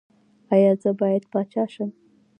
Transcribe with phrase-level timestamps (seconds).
[0.53, 1.89] ایا زه باید پاچا شم؟